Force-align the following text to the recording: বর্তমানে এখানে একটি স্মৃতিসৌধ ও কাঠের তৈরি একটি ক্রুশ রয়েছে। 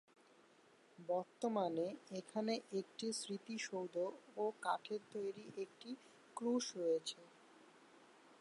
বর্তমানে 0.99 1.87
এখানে 2.19 2.53
একটি 2.79 3.07
স্মৃতিসৌধ 3.13 3.95
ও 4.37 4.45
কাঠের 4.61 5.01
তৈরি 5.13 5.45
একটি 5.57 5.89
ক্রুশ 6.37 6.65
রয়েছে। 6.77 7.19